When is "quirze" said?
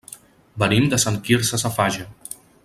1.29-1.61